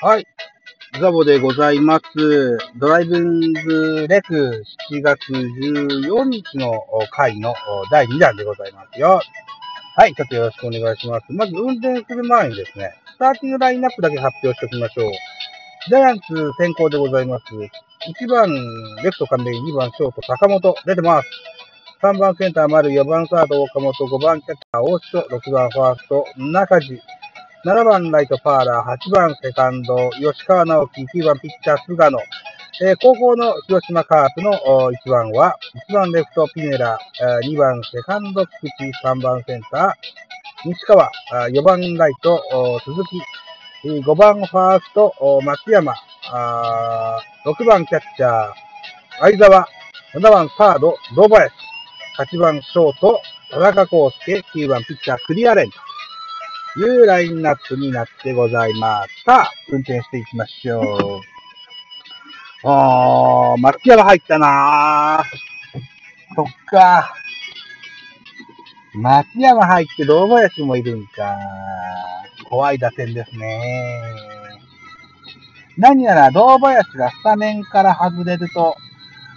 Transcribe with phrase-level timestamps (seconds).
[0.00, 0.24] はい。
[1.00, 2.56] ザボでございます。
[2.76, 4.62] ドライブンズレク
[4.92, 7.52] 7月14日の回の
[7.90, 9.20] 第2弾でございますよ。
[9.96, 10.14] はい。
[10.14, 11.26] ちょっとよろしくお願いします。
[11.30, 15.10] まず運転する前にですね、スターティングラインナップだけ発表しておきましょう。
[15.88, 17.44] ジャイアンツ先行でございます。
[18.22, 18.48] 1番
[19.02, 21.28] レフト亀井、2番ショート坂本出てます。
[22.02, 27.02] 3番センター丸、4番サード岡本、5番キャッチャー大城、6番ファースト中地、
[27.64, 32.20] 7番ライトパーラー、8番セカンド吉川直樹、9番ピッチャー菅野、
[32.82, 35.56] えー高校の広島カープの1番は、
[35.90, 36.96] 1番レフトピネラ、
[37.42, 41.10] 2番セカンド菊池、3番センター西川、
[41.50, 42.40] 4番ライト
[42.84, 42.94] 鈴
[43.82, 45.12] 木、5番ファースト
[45.42, 45.94] 松山、
[47.44, 48.52] 6番キャッチャー
[49.18, 49.66] 相沢、
[50.14, 51.52] 7番サード堂林、
[52.18, 53.20] 8番ショート
[53.50, 55.87] 田中康介、9番ピッチャークリアレンと。
[56.78, 59.24] いうラインナップになってございます。
[59.24, 61.20] さあ、運転していきましょう。
[62.64, 66.34] あー、松山入ったなー。
[66.36, 67.12] そっか。
[68.94, 71.36] 松山入って堂林もいるんか。
[72.48, 74.00] 怖い打線ですね。
[75.76, 78.76] 何やら堂林がスタメンから外れると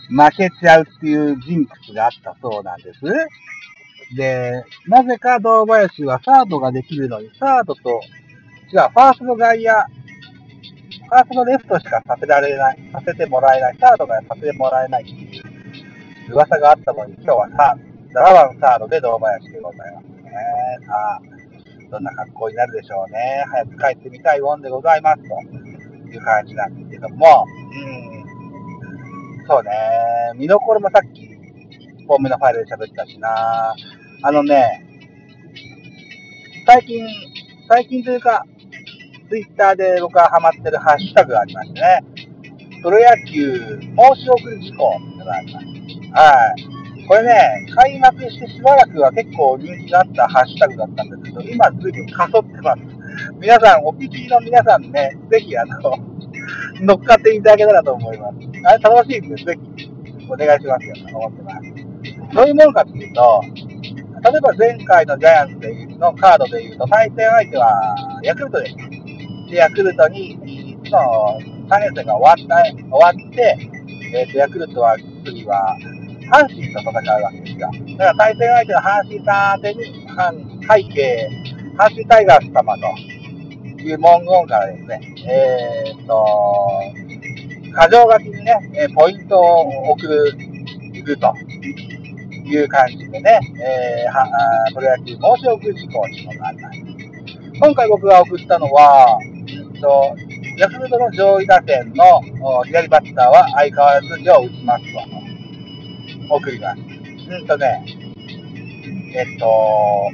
[0.10, 3.00] 負けちゃうっていうジンクスがあったそうなんです。
[4.16, 8.02] で、なぜか堂林はサードができるのに、サードと、
[8.72, 17.78] 違う、ファーストの外野、ファーストのレフトしかさせられない、させてもらえない、サードがさせてもらえないっていう噂があったのに、今日はさ、
[18.14, 20.32] 7番サードで堂林でございますね。
[20.86, 21.22] さあ、
[21.90, 23.46] どんな格好になるでしょうね。
[23.50, 25.30] 早く帰ってみたいもんでございます、と
[26.10, 29.72] いう感じなんですけども、うん、そうね、
[30.36, 33.74] 見どころもさっき、1本目のファイルで喋ったしな。
[34.24, 34.86] あのね、
[36.68, 37.08] 最近、
[37.68, 38.46] 最近というか、
[39.30, 42.04] ツイッターで僕がハマってるハッシュタグがありましてね、
[42.84, 45.66] プロ野球申し送り事項っていうのがあります。
[46.14, 47.08] はい。
[47.08, 52.82] これね、開幕してしばらくは結構人気があったハッシュタグだったんですけど、今ずいぶんかそってます。
[53.40, 55.98] 皆さん、お聞きの皆さんね、ぜひあの、
[56.80, 58.36] 乗っかっていただけたらと思います。
[58.66, 59.92] あれ楽しいんで、ぜひ、
[60.30, 62.36] お願いしますよ、と思ってます。
[62.36, 63.42] どういうものかっていうと、
[64.24, 68.76] 例えば前回のジャイアンツのカードでいうと、対戦相手はヤクルトです。
[69.50, 73.58] で、ヤクルトに、その3連戦が終わった、終わって、
[74.14, 74.96] えっ、と、ヤクルトは
[75.26, 75.76] 次は、
[76.32, 77.72] 阪神と戦うわけですよ。
[77.98, 81.30] だから対戦相手の阪神さん宛てに、阪背景、
[81.78, 86.28] 阪神タイガース様という文言からですね、えっ、と、
[87.74, 88.56] 過剰書きにね、
[88.94, 90.38] ポイントを送る、
[91.04, 91.34] ると
[92.52, 94.24] いう感じでね、えーは
[94.68, 96.80] あプロ野球申し送り事項というのあります。
[97.60, 100.16] 今回僕が送ったのは、うんと
[100.58, 102.04] ヤクルトの上位打線の
[102.42, 104.84] お左バッターは相変わらず手を打ちます
[106.30, 106.82] と送ります。
[106.82, 107.86] うんとね、
[109.16, 110.12] えっと、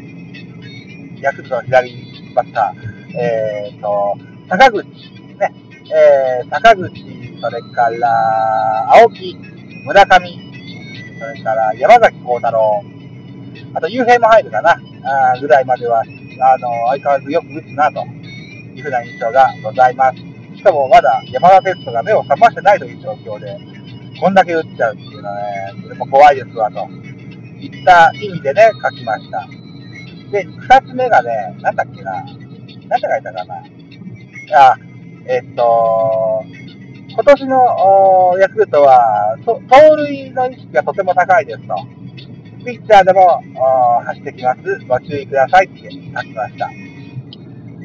[1.21, 4.17] ヤクルトの左バッター、えっと、
[4.49, 5.53] 坂口、ね、
[5.91, 6.91] えー、坂口、
[7.41, 9.35] それから、青木、
[9.85, 10.46] 村上、
[11.19, 12.83] それから山崎幸太郎、
[13.73, 18.05] あと、雄平も入るかな、あぐらいまでは、あの、相変わらずよく打つな、と
[18.75, 20.17] いうふうな印象がございます。
[20.57, 23.57] しかもまだ山田哲人が目を覚ましてないという状況で、
[24.19, 26.87] こんだけ打っちゃうっていうのはね、それも怖いですわ、と
[27.59, 29.47] いった意味でね、書きました。
[30.31, 32.35] で、二つ目がね、なんだっけな、なんて
[32.87, 33.55] 書いたかな。
[34.55, 34.77] あ、
[35.27, 36.43] えっと、
[37.17, 39.59] 今年のヤクルトは、盗
[39.95, 41.73] 塁の意識がとても高いですと。
[42.63, 43.41] ピッチャーでも
[44.05, 44.61] 走ってきます。
[44.87, 46.69] ご注意くださいって書きました。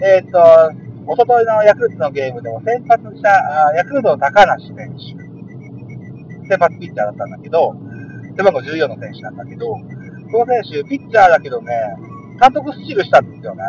[0.04, 0.37] えっ、と、
[1.09, 6.48] 一昨日のヤクルトのゲームでも先発したヤクルトの高梨選手。
[6.48, 7.74] 先発ピッチャーだったんだけど、
[8.36, 9.66] 背番号14の選手なんだけど、
[10.30, 11.72] この選手、ピッチャーだけどね、
[12.39, 13.62] 監督スチールしたんですよね。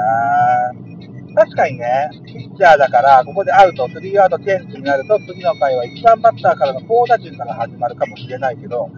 [1.35, 8.89] 確かにね、ピッチャーだから、ここでアウト、スリーアウトチェンジになると、次の回は1番バッターからの高打順から始まるかもしれないけど、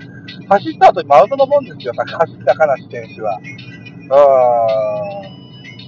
[0.50, 3.40] 走った後にマウントのもんですよ、走った金選手は。
[4.10, 5.36] うーん。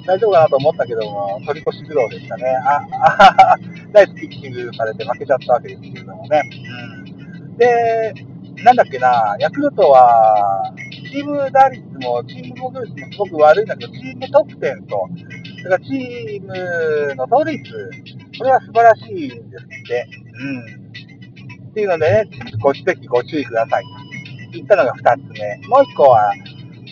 [0.07, 2.45] 大丈夫かなと思ったけども、取り越し苦労でしたね。
[2.65, 3.09] あ、あ
[3.53, 3.57] は
[3.91, 6.41] ナイスピッチングされて負けちゃったわけですけれどもね。
[7.49, 7.57] うん。
[7.57, 8.13] で、
[8.63, 10.73] なんだっけな、ヤクルトは、
[11.11, 15.09] チーム打率も、チーム防御率もすごく悪いんだけど、チーム得点と、
[15.67, 17.73] それからチームの盗塁数、
[18.37, 20.07] これは素晴らしいんですって。
[20.39, 21.71] うん。
[21.71, 22.29] っていうのでね、
[22.61, 23.89] ご指摘ご注意くださいと
[24.53, 25.67] 言ったのが2つ目。
[25.67, 26.31] もう1個は、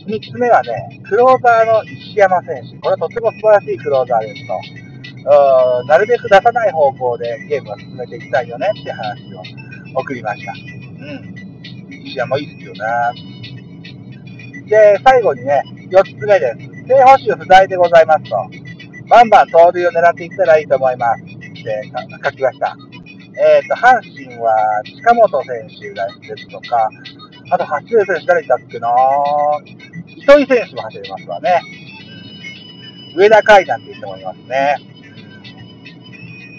[0.06, 2.76] 3つ目はね、クローザーの石山選手。
[2.80, 4.60] これはとても素晴らしいクローザーですと。
[5.86, 9.34] なるべく出さない方向でゲームを進めていきたいよねって話
[9.96, 10.52] を送りました。
[10.52, 11.34] うん。
[12.06, 12.80] 石山いいっすよね。
[14.68, 16.76] で、最後にね、4つ目です。
[16.88, 18.36] 正捕手不在でございますと。
[19.08, 21.24] バンバン盗塁を狙っていったらいいと思います。
[21.24, 21.92] って
[22.24, 22.78] 書きました。
[23.38, 24.56] えっ、ー、と、阪神は
[24.86, 26.90] 近本選手がですとか、
[27.52, 28.90] あと走る選手誰いたっけな
[30.16, 31.62] 糸井選手も走れますわね。
[33.16, 34.76] 上田海なんて言ってもいますね。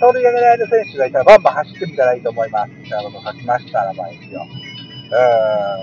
[0.01, 2.73] 盗塁が狙える選手がいたらバンバン走ってみたらいいと思います。
[2.73, 4.47] みたいなこと書きましたらばいいですよ。
[5.11, 5.15] う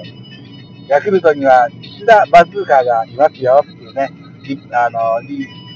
[0.07, 0.88] ーん。
[0.88, 3.63] ヤクルトには岸田バズーカーがいますよ。
[3.63, 4.09] っていうね、
[4.71, 5.21] あの、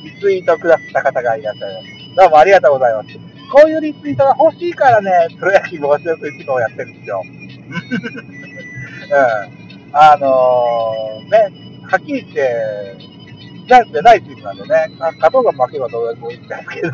[0.03, 1.87] リツイートくださった方がいらっしゃいます。
[2.15, 3.09] どうもありがとうございます。
[3.51, 7.21] こういうリツイートが欲しいからね、プロ野球面白く一番をやってるんですよ。
[7.23, 7.37] うん。
[9.93, 11.51] あのー、ね、
[11.83, 12.97] はっきり言って、
[13.67, 16.89] ジャンプでないチームなんでね、勝とうが負けばどうでもいいんですけど、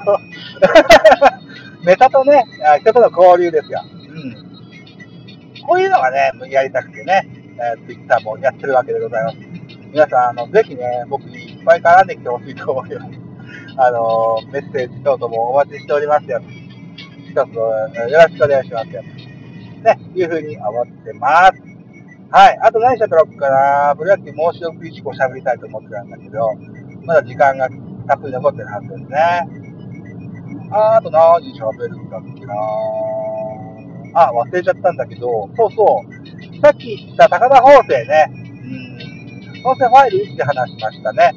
[1.86, 2.44] ネタとね、
[2.82, 3.84] 人との交流ですよ。
[4.10, 4.34] うん。
[5.68, 7.28] こういうのがね、やりたくてね、
[7.58, 9.38] えー、ツイッターもやってるわけでございます。
[9.92, 13.12] 皆さん、あの、ぜひね、僕にぱい絡んできてほしいと思います。
[13.78, 16.42] あの、メッセージ等々もお待ちしておりますよ。
[17.30, 17.64] 一つ、よ
[17.94, 19.02] ろしくお願いしますよ。
[19.02, 21.54] ね、いうふうに思ってます。
[22.32, 22.58] はい。
[22.62, 23.96] あと何しゃべろうかな。
[23.96, 26.50] プロ野球申し送り事故喋りたいと思ってたんだけど、
[27.06, 27.68] まだ時間が
[28.08, 29.18] たっぷり残ってるはずですね。
[30.72, 32.56] ああと何喋るんだっけな
[34.16, 36.62] あ、忘れちゃったんだけど、そうそう。
[36.62, 38.32] さっき言った高田法政ね。
[38.32, 39.64] うん。
[39.64, 41.34] 法政ファイル1で話しましたね。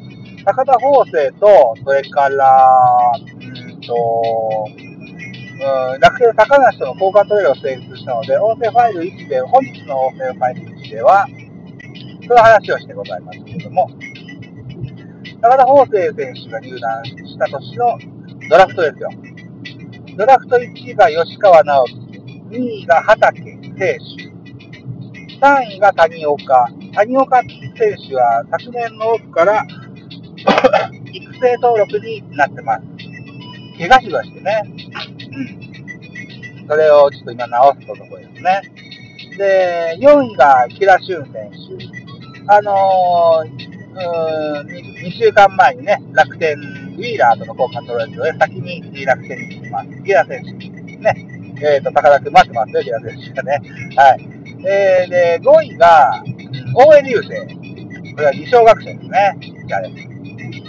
[0.46, 4.66] 高田法政と、それから、うんと、
[5.58, 11.26] うん、楽天高梨との交換トレードを成立したので、音声ファイル1で、本日の音声ファイル1では、
[12.28, 13.90] その話をしてございますけれども、
[15.43, 17.99] 高田法政選手が入団した年の
[18.49, 19.10] ドラフトですよ。
[20.16, 21.94] ドラフト1位が吉川直樹、
[22.50, 24.37] 2位が畑選手、
[25.44, 26.69] 3位が谷岡。
[26.94, 29.66] 谷岡選手は昨年のオフから
[31.12, 32.82] 育成登録になってます。
[33.79, 34.62] 怪我しましてね。
[36.62, 36.69] うん。
[36.69, 38.62] それをちょっと今直すところですね。
[39.37, 41.97] で、4位が木田俊選手。
[42.49, 49.88] あのー、うー2週間前にね、楽天、ウィーラーとの交換取られて、先に楽天に行きます。
[50.02, 50.52] 木田選手。
[50.97, 51.37] ね。
[51.62, 53.61] えっ、ー、と、高田君待ってますよ、木田選手がね。
[53.97, 54.29] はい。
[54.67, 56.23] えー、で、5位が、
[56.75, 57.29] 大江流星。
[58.14, 59.37] これは二小学生ですね。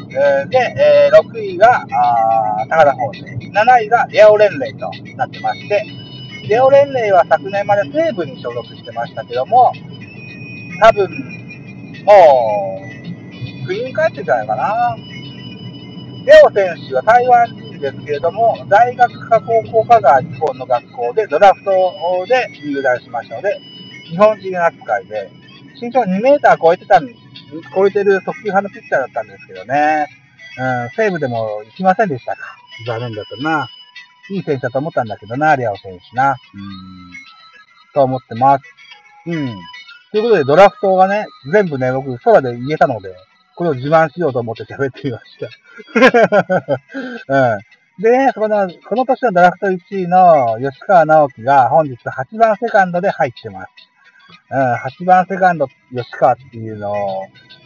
[0.08, 3.38] で、えー、6位が、あ高田法政。
[3.52, 5.86] 7位がレオ連盟となってまして、
[6.48, 9.72] レオ連盟は昨年まで西部に所属してましたけども、
[10.82, 11.10] 多分、
[12.06, 12.82] も
[13.64, 14.98] う、国に帰ってんじゃないかな。
[16.26, 21.72] レオ選手は台湾人ですけれども、大学か高校かが日本の学校でドラフト
[22.28, 23.60] で入団しましたので、
[24.10, 25.32] 日本人扱いで、
[25.82, 27.27] 身長2メーター超えてたんです
[27.74, 30.08] 超えてる速球派のピッチャーだったんですけどね。
[30.60, 32.58] うん、西武でも行きませんでしたか。
[32.86, 33.68] 残念だったな。
[34.30, 36.32] いい選手だと思ったんだけどな、リアオ選手な。
[36.32, 36.36] うん。
[37.94, 38.64] と思ってます。
[39.26, 39.56] うん。
[40.12, 43.16] ということで、ドラフトがね、全部ね、僕、空で言えたので、
[43.56, 46.76] これを自慢しようと思って喋ってみました。
[47.56, 47.60] うん。
[48.00, 53.70] でね、この、この年のドラフト1位の吉川直樹が本日8番セカンドで入ってます。
[54.50, 56.96] うん、8番セカンド、吉川っていうのを、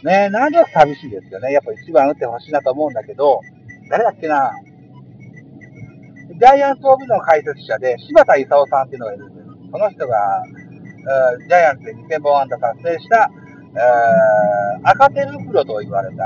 [0.04, 1.52] ね、なんとなく寂しいですよね。
[1.52, 3.40] やっぱ1番打ってほしいなと思うんだけど、
[3.90, 4.50] 誰だっけな
[6.28, 9.46] ジャイアンツオブの解説者で、柴田勲さんっていうのがいるんです。
[9.70, 10.42] この人が、
[11.48, 13.30] ジャイアンツで2000本安打達成した、
[14.82, 16.24] 赤手袋と言われた、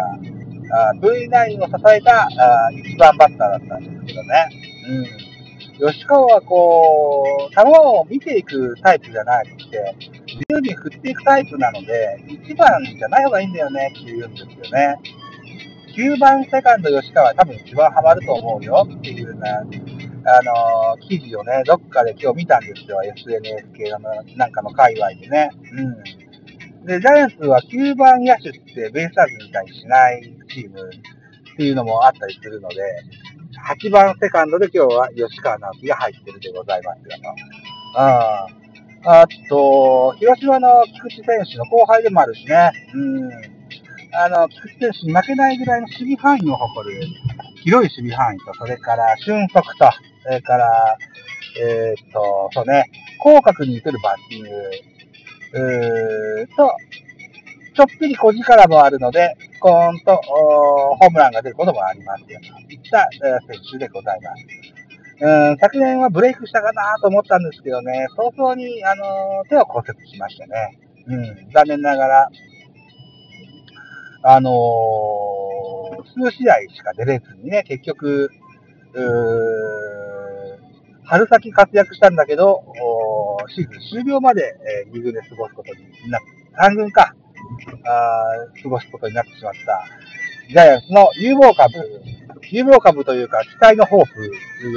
[1.01, 2.29] V9 を支えた
[2.73, 4.49] 1番バッターだったんですけどね。
[4.89, 5.27] うん
[5.79, 9.95] 吉川はこう、球を見ていくタイプじゃなくて、
[10.37, 14.97] 自由に振っていくタイプなので、1番じゃない方がいいんだよねって言うんですよね。
[15.97, 19.51] 9番セカンド吉川は多分一番ハマると思うよっていうね、
[20.27, 23.03] あのー、記事をね、どっかで今日見たんですよ。
[23.03, 23.99] SNS 系の
[24.37, 25.51] なんかの界隈でね。
[25.73, 26.87] うん。
[26.87, 30.91] で、ジャイアンツは9番野手ってベイスターズみたいにしないチーム
[31.55, 32.77] っていうのもあったりするので、
[33.75, 37.17] 8番セカンドで今日は吉川直樹が入ってるでございますよ
[37.95, 37.99] と。
[37.99, 38.47] あ
[39.09, 42.73] あと、広島の菊池選手の後輩でもあるしね。
[42.93, 43.31] うん。
[44.13, 47.07] あの、菊池選手に負けないぐらいの守備範囲を誇る、
[47.63, 49.91] 広い守備範囲と、それから俊足と、
[50.25, 50.99] それから、
[51.61, 52.91] えー、っと、そうね、
[53.23, 54.49] 広角に打てるバッティング、
[55.53, 56.73] うーと、
[57.77, 62.41] ちょっぴり小力もあるので、コーンとホームランが出ることもありますよ。
[62.41, 64.86] といった選手でございます。
[65.19, 72.31] うん昨年はブレイクしたかなと思ったんですけどね、早々に、あの手を骨折しましてね、うん、残念ながら、
[74.23, 78.31] あのー、数試合しか出れずにね、結局、
[81.05, 82.65] 春先活躍したんだけど、
[83.49, 86.23] シーズン終了まで、えー、2軍で過ごすことになっ
[86.59, 87.15] 3軍か、
[87.85, 89.85] あ過ごすことになってしまった、
[90.49, 91.73] ジャイアンツの有望株、
[92.51, 94.31] 有望株というか、期待の抱負、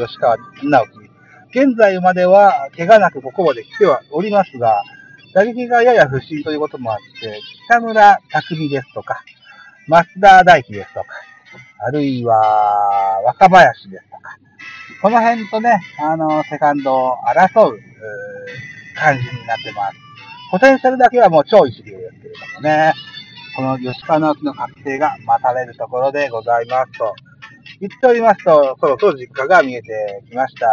[0.07, 1.59] 吉川直樹。
[1.59, 4.83] 現在までは、怪我なくここまで来てはおりますが、
[5.33, 9.23] 打撃がやや不振ということもあって、北村匠ですとか、
[9.87, 11.07] 増田大輝ですとか、
[11.87, 14.37] あるいは、若林ですとか、
[15.01, 17.79] この辺とね、あの、セカンドを争う、う
[18.95, 19.97] 感じになってます。
[20.51, 22.93] ポテンシャルだけはもう超一流ですけれどもね、
[23.55, 27.15] この吉川直樹の確定が待たれるところでございますと。
[27.79, 30.67] 言っておりますと、そろそろ実家が見えてきました。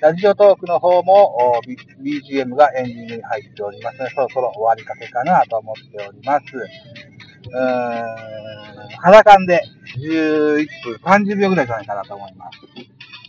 [0.00, 1.60] ラジオトークの方も
[2.02, 6.44] BGM がエンディングに入っておりますので、そろそろ終わりかけかなと思っております。
[6.56, 9.62] うーん、肌感で
[9.96, 12.58] 11分30秒ぐらいじゃないかなと思います。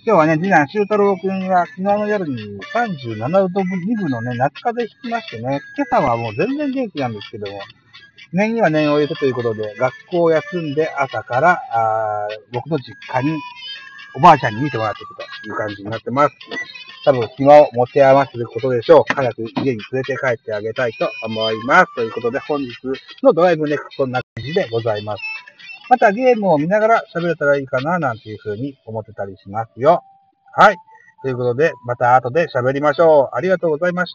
[0.06, 7.60] 今日はね、次男、修太郎くんが昨日の夜に37度2分のね、夏風邪ひきましてね、今朝はもう全然元気なんですけども、
[8.34, 13.40] 念には念を入れてということで、学校を休んで朝から、あ僕の実家に
[14.16, 16.36] おばあちゃんに見てもらっていくという感じになってます。
[17.06, 19.14] 多分暇を持て余していることでしょう。
[19.14, 21.96] 早く家に連れて帰ってあげたいと思います。
[21.96, 22.70] ということで本日
[23.22, 25.22] のドライブネックストな感じでございます。
[25.90, 30.04] またゲームを見ながら喋れたらいいかななんていう風に思ってたりしますよ。
[30.56, 30.76] はい。
[31.22, 33.36] ということで、また後で喋りましょう。
[33.36, 34.14] ありがとうございました。